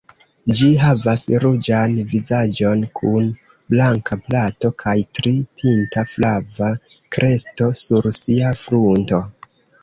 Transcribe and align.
Ĝi 0.59 0.67
havas 0.83 1.25
ruĝan 1.41 1.91
vizaĝon 2.13 2.81
kun 2.99 3.27
blanka 3.73 4.17
plato, 4.29 4.71
kaj 4.85 4.95
tri-pinta 5.19 6.05
flava 6.15 6.71
kresto 7.17 7.69
sur 7.83 8.11
sia 8.23 8.57
frunto. 8.65 9.23